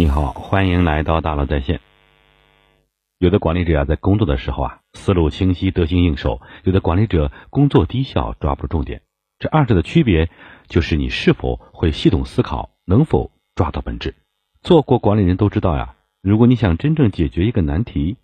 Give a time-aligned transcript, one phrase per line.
[0.00, 1.78] 你好，欢迎来到大佬在线。
[3.18, 9.02] 有的管理者啊，在工作的时候啊，思路清晰，得心应手；有的管理者工作低效，抓不住重点。
[9.38, 10.30] 这二者的区别，
[10.68, 14.14] 就是你是否会系统思考，能否抓到本质。
[14.62, 18.16] 做过管理人都知道呀，如果你想真正解决一个难题，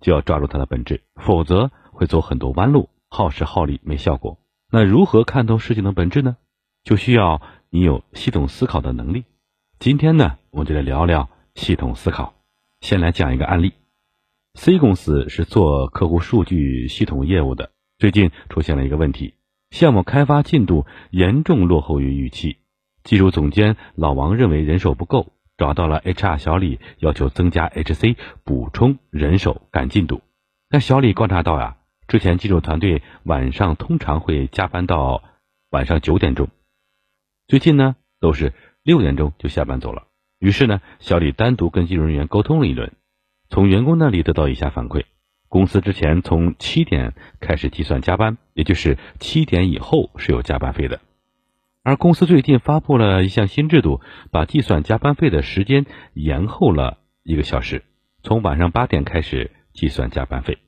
[0.00, 4.38] 就要抓住它的本质，否则会走很多弯路，耗时耗力，没效果。
[4.70, 6.36] 那如何看透事情的本质呢？
[6.84, 9.24] 就需要你有系统思考的能力。
[9.82, 12.34] 今天呢，我们就来聊聊系统思考。
[12.82, 13.72] 先来讲一个案例。
[14.54, 19.34] C 公司是做客户数据系统业务的，最近出现了一个问题，
[19.70, 22.58] 项目开发进度严重落后于预期。
[23.02, 30.20] 技术总监老王认为人手不够，找到了 HR 小李，要求增加 HC 补充人手赶进度。
[30.68, 35.24] 但小李观察到呀，之前技术团队晚上通常会加班到
[35.70, 36.46] 晚上九点钟，
[37.48, 38.52] 最近呢都是
[38.84, 40.04] 六点钟就下班走了。
[40.38, 42.92] 于是呢，小李单独跟技术人员沟通了一轮。
[43.48, 45.04] 从员工那里得到以下反馈：
[45.48, 51.00] 公司之前从七点开始计算加班，也就是七点以后是有加班费的。
[51.84, 57.82] 而公司最近发布了一项新制度，把计算加班费的时间延后了一个小时，
[58.22, 60.58] 从晚上八点开始计算加班费。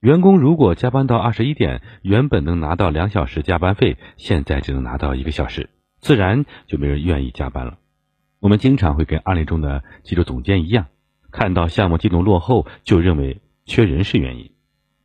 [0.00, 5.70] 员工如果加班到二十一点，原本能拿到两小时加班费，现在只能拿到一个小时，
[6.02, 7.78] 自然就没人愿意加班了。
[8.40, 10.88] 我们经常会跟案例中的技术总监一样。
[11.30, 14.50] 看到项目进度落后，就认为缺人是原因，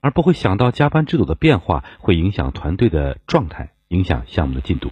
[0.01, 4.91] 而不会想到加班制度的变化会影响团队的状态，影响项目的进度。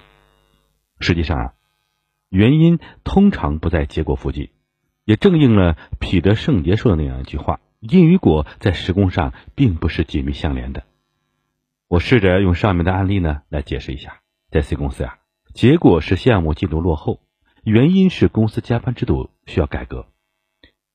[1.01, 1.53] 实际上啊，
[2.29, 4.49] 原因通常不在结果附近，
[5.03, 10.83] 也正应了彼得圣杰说的那样一句话：因与果在施工上并不是紧密相连的。
[11.89, 15.17] 我试着用上面的案例呢来解释一下，在 C 公司啊，
[15.55, 17.21] 结果是项目进度落后，
[17.63, 20.05] 原因是公司加班制度需要改革。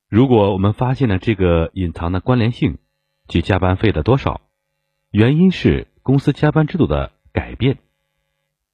[0.07, 2.77] 如果我们发现了这个隐藏的关联性，
[3.27, 4.43] 即加班费的多少，
[5.11, 7.77] 原因是公司加班制度的改变；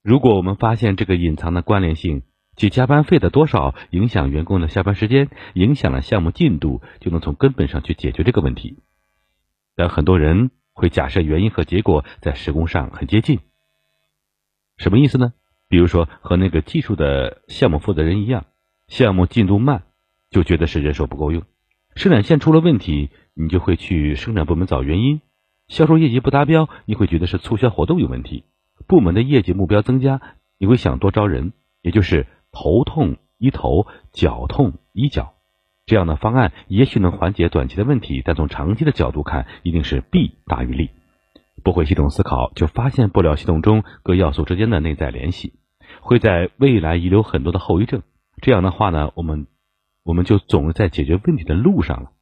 [0.03, 2.25] 如果我们发现这个隐藏的关联性，
[2.56, 8.81] 即加班费的多少影响员工的下班时间，影响了项目进度，就能从根本上去解决这个问题。
[9.77, 13.39] 但很多人会假设原因和结果在施工上很接近，
[14.78, 15.33] 什么意思呢？
[15.76, 18.47] 比如说和那个技术的项目负责人一样，
[18.88, 19.82] 项目进度慢。
[20.31, 21.42] 就觉得是人手不够用，
[21.94, 25.19] 生产线出了问题，你就会去生产部门找原因；
[25.69, 28.44] 销售业绩不达标，你会觉得是促销活动有问题；
[28.86, 30.22] 部门的业绩目标增加，
[30.56, 35.34] 你会想多招人，也就是头痛医头，脚痛医脚。
[35.84, 40.88] 这样的方案也许能缓解短期的问题，但从长期的角度看，一定是弊大于利。
[41.62, 45.54] 不会系统思考，就发现不了系统中各要素之间的内在联系，
[46.01, 48.03] 会在未来遗留很多的后遗症。
[48.41, 49.47] 这样的话呢，我们。
[50.05, 52.12] 我们就总是在解决问题的路上了。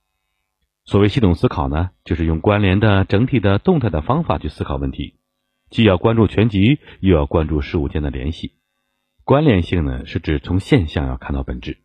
[0.87, 5.17] 所谓系统思考呢，就是用关联的、整体的、动态的方法去思考问题，
[5.69, 8.53] 既要关注全局，又要关注事物间的联系。
[9.23, 11.77] 关联性呢，是指从现象要看到本质。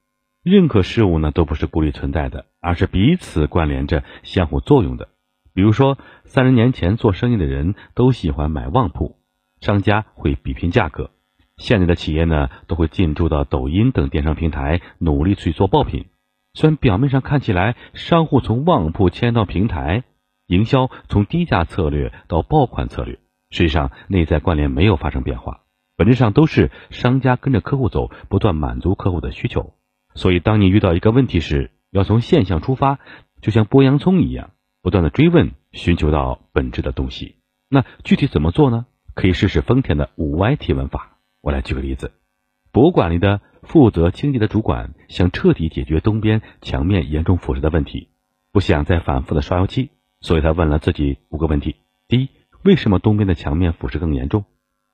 [0.42, 5.10] 任何事物呢，都不是孤立存在的，而是彼此关联着、相互作用的。
[5.54, 9.18] 比如说，三十年前做生意的人都喜欢买旺铺，
[9.60, 11.12] 商家会比拼价格。
[11.60, 16.06] 现在的企业呢，都会进驻到抖音等电商平台，努力去做爆品。
[16.54, 20.04] 虽然表面上看起来，商户从旺铺迁到平台，
[20.48, 23.20] 营销从低价策略到爆款策略，
[23.52, 25.60] 实际上内在关联没有发生变化，
[25.96, 29.74] 本质上都是商家跟着客户走，不断满足客户的需求。
[30.16, 33.00] 所以，当你遇到一个问题时，要从现象出发，
[33.42, 37.36] 就像剥洋葱一样，不断的追问，寻求到本质的东西。
[37.70, 38.88] 那具体怎么做呢？
[39.14, 41.19] 可以试试丰田的五 Y 提问法。
[41.42, 42.12] 我来举个例子，
[42.72, 48.10] 博物馆里的负责清洁的主管想彻底解决东边墙面严重腐蚀的问题，
[48.52, 49.90] 不想再反复的刷油漆，
[50.20, 51.78] 所以他问了自己五个问题：
[52.08, 52.30] 第一，
[52.64, 54.44] 为什么东边的墙面腐蚀更严重？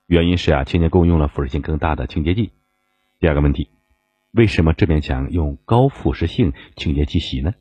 [0.06, 2.52] 原因是啊，清洁工用了腐蚀性更大的清洁剂。
[3.18, 3.68] 第二个问题，
[4.30, 7.54] 为什么这面墙用高腐蚀性清洁剂洗呢？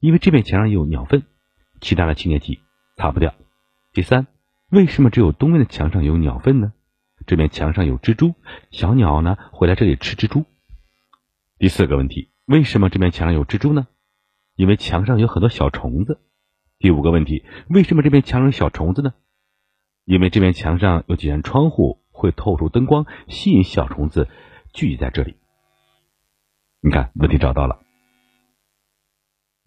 [0.00, 1.24] 因为这面墙上有鸟粪，
[1.82, 2.60] 其他的清洁剂
[2.96, 3.34] 擦不掉。
[3.92, 4.26] 第三，
[4.70, 6.72] 为什么只有东面的墙上有鸟粪呢？
[7.26, 8.34] 这面墙上有蜘蛛，
[8.70, 10.44] 小鸟呢会来这里吃蜘蛛。
[11.58, 13.86] 第四个问题，为什么这面墙上有蜘蛛呢？
[14.54, 16.20] 因为墙上有很多小虫子。
[16.78, 19.14] 第五个问题，为什么这面墙上有小虫子呢？
[20.04, 24.28] 因为这面墙上有几扇窗户会透出灯光，吸引小虫子
[24.72, 25.36] 聚集在这里。
[26.80, 27.80] 你看，问题找到了，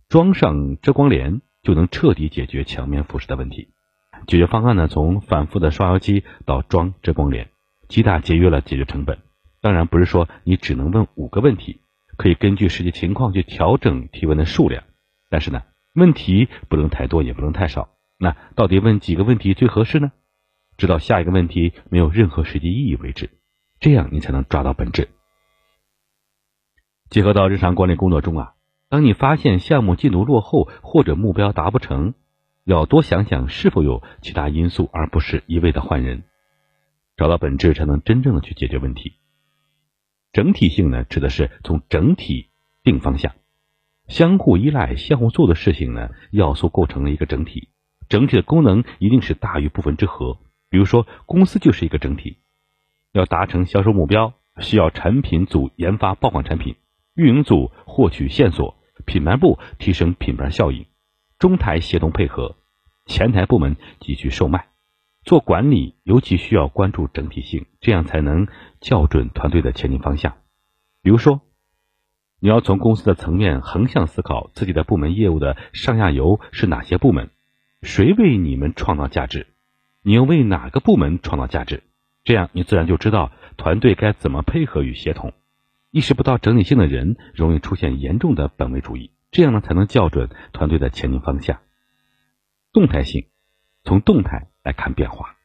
[0.07, 3.73] 装上遮光帘就能彻底解决墙面腐蚀的问题。
[4.27, 4.87] 解决方案呢？
[4.87, 7.49] 从反复的刷油漆到装遮光帘，
[7.87, 9.19] 极大节约了解决成本。
[9.61, 11.81] 当然不是说你只能问五个问题，
[12.17, 14.83] 可以根据实际情况去调整提问的数量，
[15.29, 15.63] 但是呢，
[15.93, 17.89] 问题不能太多，也不能太少。
[18.17, 20.11] 那到底问几个问题最合适呢？
[20.77, 23.29] 直到下一个问题没有任何实际意义为止，
[23.79, 25.09] 这样你才能抓到本质。
[27.09, 28.53] 结合到日常管理工作中啊，
[28.87, 32.13] 当你发现项目进度落后或者目标达不成，
[32.69, 36.21] 要多想想是否有其他因素，而不是一味的换人。
[37.17, 39.15] 找到本质，才能真正的去解决问题。
[40.31, 42.51] 整体性呢，指的是从整体
[42.83, 43.33] 定方向，
[44.07, 47.69] 相互依赖、相互做的事情呢，要素构成了一个整体，
[48.07, 50.37] 整体的功能一定是大于部分之和。
[50.69, 52.37] 比如说，公司就是一个整体，
[53.13, 56.75] 要达成销售目标，需要产品组研发爆款产品。
[57.15, 58.77] 运营组获取线索，
[59.07, 60.85] 品牌部提升品牌效应，
[61.39, 62.57] 中台协同配合，
[63.09, 64.67] 前台部门继续售卖。
[65.23, 68.47] 做管理尤其需要关注整体性，这样才能
[68.81, 70.35] 校准团队的前进方向。
[71.01, 71.41] 比如说，
[72.39, 77.31] 你要从公司的层面横向思考自己的部门业务的上下游是哪些部门，
[77.81, 79.47] 谁为你们创造价值，
[80.03, 81.83] 你又为哪个部门创造价值，
[82.23, 85.33] 这样你自然就知道团队该怎么配合与协同。
[85.89, 89.11] 意识不到整体性的人，容易出现严重的本位主义。
[89.31, 91.59] 这样呢，才能校准团队的前进方向。
[92.71, 93.25] 动态性，
[93.83, 95.35] 从动态来看变化，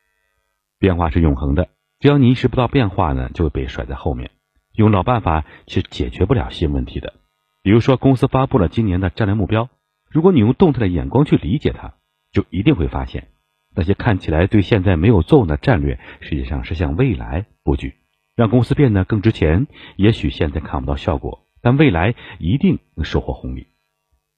[0.79, 1.69] 变化是永恒的。
[2.01, 4.31] 只要你意识不到变化呢，就会被甩在后面。
[4.73, 7.15] 用老办法是解决不了新问题的。
[7.63, 9.71] 比如说，公司发布了今年的战略目标，
[10.11, 11.95] 如果你用动态的眼光去理解它，
[12.31, 13.29] 就一定会发现，
[13.75, 17.95] 那些看起来对现在没有作用的战略，实际上是向未来布局。
[18.37, 23.69] 让公司变得更值钱，也许现在看不到效果，但未来一定能收获红利。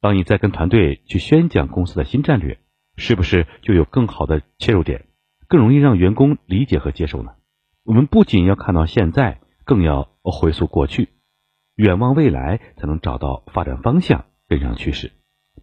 [0.02, 2.58] 当你在跟团队去宣讲公司的新战略，
[2.96, 5.06] 是不是就有更好的切入点，
[5.48, 7.32] 更容易让员工理解和接受呢？
[7.84, 11.10] 我们不仅要看到现在，更要回溯过去，
[11.74, 15.12] 远望未来，才能找到发展方向，跟上趋势。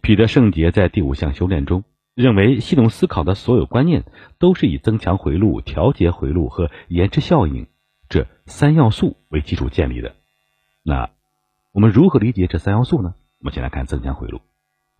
[0.00, 1.84] 彼得圣杰在第五项修炼中
[2.14, 4.04] 认为，系统思考的所有观念
[4.38, 7.66] 都是以增强回路、调节回路和延迟效应。
[8.08, 10.14] 这三要素为基础建立的，
[10.82, 11.10] 那
[11.72, 13.14] 我们如何理解这三要素呢？
[13.40, 14.40] 我们先来看增强回路。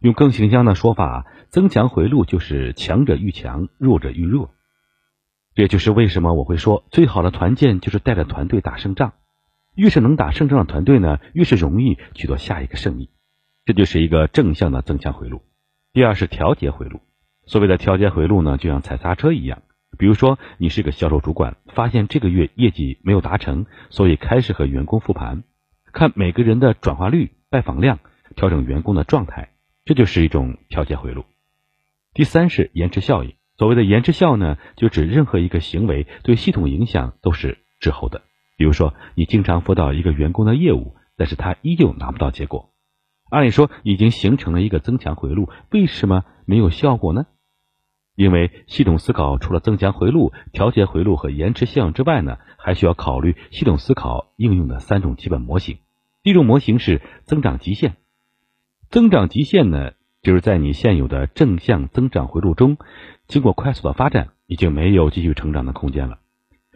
[0.05, 4.51] 用更形象的说法，增强回路就是强者愈强，弱者愈弱。
[5.55, 9.15] 这就是为什么我会说，最好的团建就是带着团队打胜仗。
[9.75, 13.09] 越是能打胜仗的团队呢，越是容易取得下一个胜利。
[13.65, 15.41] 这就是一个正向的增强回路。
[15.95, 17.00] 第二是调节回路。
[17.47, 19.62] 所谓的调节回路呢，就像踩刹车一样。
[19.97, 25.45] 比如说，你是个销售主管，发现这个月业绩没有达成，所以开始和员工复盘，
[25.95, 28.00] 看每个人的转化率、拜访量，
[28.37, 29.54] 调整员工的状态，
[29.85, 31.25] 这就是一种调节回路。
[32.15, 33.35] 第三是延迟效应。
[33.57, 38.23] 所谓的延迟效呢，就指任何一个行为对系统影响都是滞后的。
[38.57, 42.71] 比如说，你经常辅导一个员工的业务，但是他依旧拿不到结果，
[43.31, 47.27] 按理说已经形成了一个增强回路，为什么没有效果呢？
[48.17, 55.79] 因为系统思考除了增强回路、调节回路和延迟效应之外呢，还需要考虑系统思考应用的三种基本模型。
[56.23, 57.97] 第一种模型是增长极限。
[58.94, 59.91] 增长极限呢，
[60.23, 62.76] 就是在你现有的正向增长回路中，
[63.26, 66.20] 经过快速的发展，已经没有继续成长的空间了。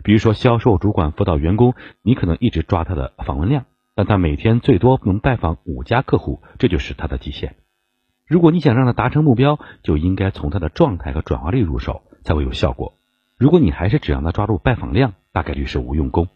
[0.03, 7.54] 比如说，销售主管辅导员工，你可能一直抓他的访问量，但他每天最多能拜访五家客户，这就是他的极限。
[8.26, 12.95] 如果你想让他达成目标，就应该从他的状态和转化率入手，才会有效果。
[13.37, 16.26] 如果你还是只让他抓住拜访量，大概率是无用功。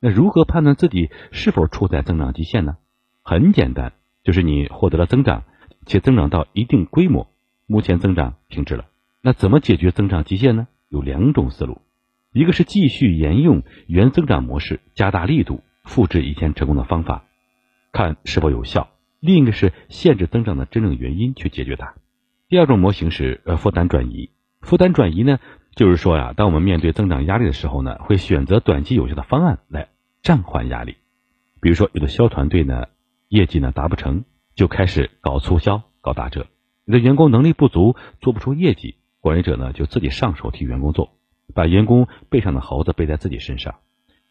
[0.00, 2.76] 那如何判断自己是否处在增长极限呢？
[3.22, 3.92] 很简单，
[4.28, 5.44] 就是你获得了增长，
[5.86, 7.30] 且增长到一定规模，
[7.66, 8.84] 目前增长停止了。
[9.22, 10.68] 那怎么解决增长极限呢？
[10.90, 11.80] 有两种思路，
[12.34, 17.24] 一个是继续沿用原增长模式，加大力度，复制以前成功的方法，
[17.90, 18.90] 看是否有效。
[19.18, 21.94] 另一个是限制增长的真正原因去解决它。
[22.50, 24.28] 第二种模型是呃负担转移。
[24.60, 25.38] 负担转移呢，
[25.74, 29.88] 就是说呀，当我们面对增长压力的时候呢，会选择短期有效的方案来
[30.22, 30.98] 暂缓压力。
[31.62, 32.88] 比如说，有的销团队呢，
[33.28, 36.42] 业绩呢达不成，就开始搞促销、搞打折；
[36.84, 41.12] 你的员工能力不足，做不出业绩，管理者呢就自己上手替员工做，
[41.54, 43.76] 把员工背上的猴子背在自己身上。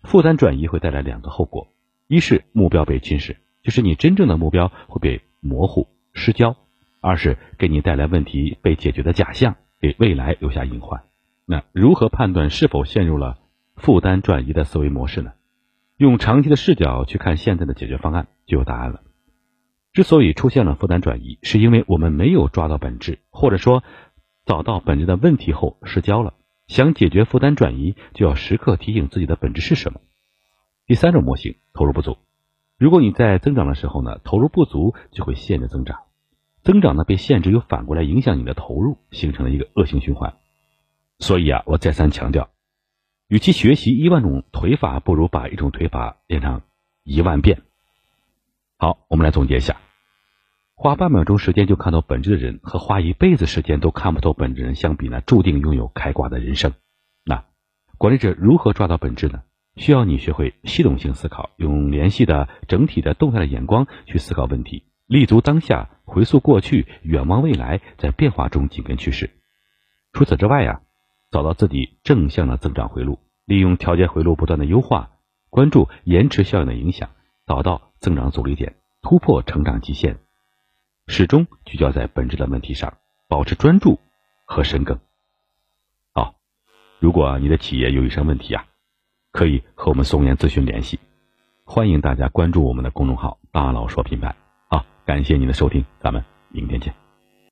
[0.03, 1.67] 负担转移会带来两个后果：
[2.07, 3.35] 一是目标被侵蚀。
[3.63, 6.55] 就是你真正的目标会被模糊失焦，
[7.01, 11.03] 二是给你带来问题被解决的假象，给未来留下隐患。
[11.45, 13.37] 那如何判断是否陷入了
[13.75, 15.33] 负担转移的思维模式呢？
[15.97, 19.01] 用长期的视角去看现在的解决方案，就有答案了。
[19.93, 23.83] 之所以出现了负担转移，是因为我们没有抓到本质，或者说
[24.45, 26.33] 找到本质的问题后失焦了。
[26.67, 30.01] 想解决负担转移，就要时刻提醒自己的本质是什么。
[30.85, 32.17] 第三种模型，投入不足。
[32.77, 36.01] 如果你在增长的时候呢，投入不足，就会限制增长，
[36.61, 40.35] 增长呢被限制，又反过来影响你的投入，形成了一个恶性循环。
[41.19, 42.49] 所以啊，我再三强调，
[43.27, 46.61] 与其学习一万种腿法，不如把一种腿法练上
[47.03, 47.63] 一万遍。
[48.79, 49.77] 好，我们来总结一下：
[50.75, 56.73] 花半秒钟时间就看到本质的人，和花一辈子时间都看不透本质人相比呢，注定拥有开挂的人生。
[57.25, 57.45] 那
[57.97, 59.41] 管理者如何抓到本质呢？
[59.77, 69.31] 需要你学会系统性思考，用联系的整体的动态的眼光去思考问题，立足当下，回溯过去，远望未来，在变化中紧跟趋势。
[70.13, 70.81] 除此之外呀。
[71.29, 75.11] 找到自己正向的增长回路，利用调节回路不断的优化，
[75.49, 77.09] 关注延迟效应的影响，
[77.47, 80.17] 找到增长阻力点，突破成长极限，
[81.07, 82.97] 始终聚焦在本质的问题上，
[83.29, 83.97] 保持专注
[84.43, 84.99] 和深耕。
[86.13, 86.35] 好，
[86.99, 88.65] 如果你的企业有一些问题啊，
[89.31, 90.99] 可以和我们松岩咨询联系，
[91.63, 94.35] 欢迎大家关注我们的公众号“大佬说品牌”。
[94.69, 97.06] 好，感谢您的收听，咱们明天见。